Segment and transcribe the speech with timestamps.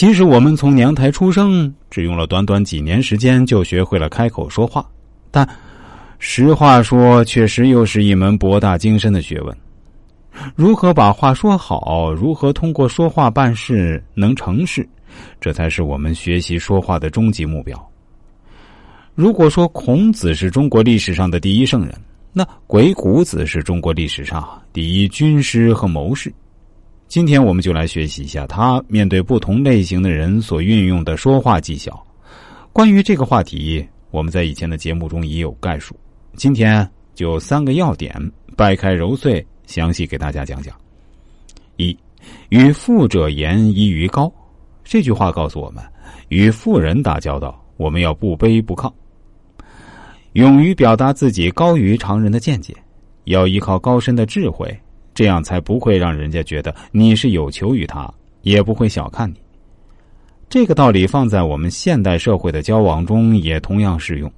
[0.00, 4.82] 其实我们从娘胎出生，只用了短短几年时间就学会了开口说话，
[5.30, 5.46] 但
[6.18, 9.54] 实话说，确实又是一门博大精深的学问。
[10.54, 14.88] 如何把话说好，如何通过说话办事能成事，
[15.38, 17.90] 这才是我们学习说话的终极目标。
[19.14, 21.94] 如果说孔子是中国历史上的第一圣人，
[22.32, 26.32] 那鬼谷子是中国历史上第一军师和谋士。
[27.10, 32.00] 今天我们就来学习一下他面对不同类型的人所运用的说话技巧。
[32.72, 35.92] 关于这个话题，我们在以前的节目中已有概述。
[36.36, 38.14] 今天就三个要点，
[38.56, 40.72] 掰开揉碎，详细给大家讲讲。
[41.78, 41.98] 一，
[42.50, 44.32] 与富者言宜于高。
[44.84, 45.82] 这句话告诉我们，
[46.28, 48.88] 与富人打交道，我们要不卑不亢，
[50.34, 52.72] 勇于表达自己高于常人的见解，
[53.24, 54.80] 要依靠高深的智慧。
[55.20, 59.36] 这样才不会让人家觉得你是有求于他，也不会小看你。
[60.48, 64.32] 这个道理放在我们现代社会的交往中也同样适用。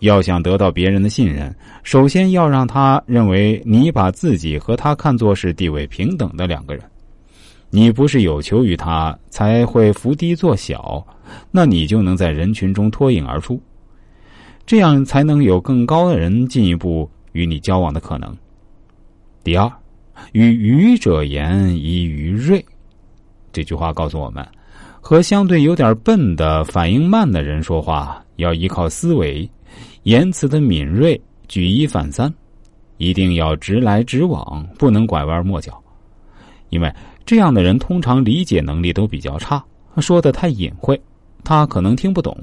[0.00, 6.82] 要想得到别人的信任，首先要让他认为你把自己和他看作是地位平等的两个人。
[7.70, 11.06] 你不是有求于他才会伏低做小，
[11.52, 13.62] 那你就能在人群中脱颖而出，
[14.66, 18.36] 这样才能有更高的人进一步与你交往的可能。
[19.44, 19.70] 第二。
[20.32, 22.64] 与愚者言，以愚锐。
[23.52, 24.46] 这句话告诉我们，
[25.00, 29.48] 和相对有点笨的、反应慢的人说话，要依靠思维，
[30.02, 32.32] 言辞的敏锐，举一反三，
[32.98, 35.82] 一定要直来直往，不能拐弯抹角。
[36.70, 36.92] 因为
[37.24, 39.64] 这样的人通常理解能力都比较差，
[39.98, 41.00] 说的太隐晦，
[41.44, 42.36] 他可能听不懂。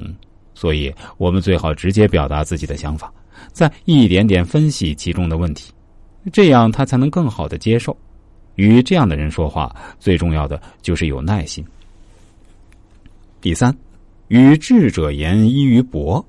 [0.55, 3.11] 所以我们最好直接表达自己的想法，
[3.51, 5.71] 再一点点分析其中的问题。
[6.31, 7.95] 这样他才能更好的接受。
[8.55, 11.66] 与这样的人说话，最重要的就是有耐心。
[13.41, 13.75] 第三，
[14.27, 16.23] 与智者言依于博。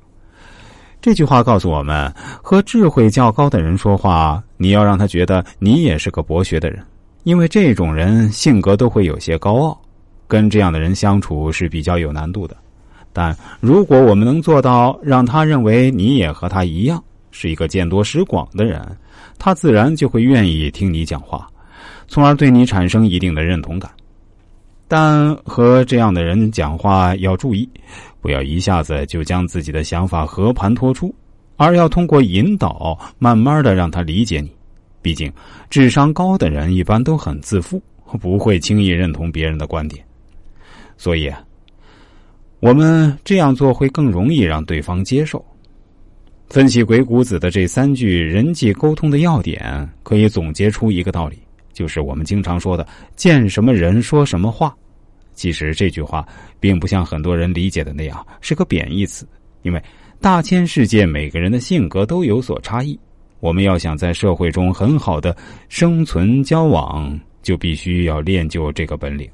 [1.03, 2.11] 这句话告诉我们，
[2.43, 6.83] 和智慧较高的人说话，你要让他觉得你也是个博学的人，
[7.25, 9.79] 因为这种人性格都会有些高傲，
[10.27, 12.57] 跟这样的人相处是比较有难度的。
[13.13, 17.05] 但如果我们能做到让他认为你也和他一样。
[17.37, 18.81] 是一个见多识广的人，
[19.41, 21.49] 他自然就会愿意听你讲话，
[22.07, 23.91] 从而对你产生一定的认同感。
[24.87, 27.69] 但和这样的人讲话要注意，
[28.21, 31.13] 不要一下子就将自己的想法和盘托出，
[31.57, 34.49] 而要通过引导，慢慢的让他理解你。
[35.03, 35.33] 毕竟，
[35.69, 37.83] 智商高的人一般都很自负，
[38.21, 40.07] 不会轻易认同别人的观点。
[40.97, 41.33] 所以，
[42.61, 45.45] 我们这样做会更容易让对方接受。
[46.55, 51.37] 分析鬼谷子的这三句人际沟通的要点，可以总结出一个道理，
[51.73, 54.73] 就是我们经常说的“见什么人说什么话”。
[55.35, 56.25] 其实这句话
[56.61, 59.27] 并不像很多人理解的那样是个贬义词，
[59.63, 59.83] 因为
[60.21, 62.97] 大千世界每个人的性格都有所差异。
[63.41, 65.37] 我们要想在社会中很好的
[65.69, 69.29] 生存交往，就必须要练就这个本领。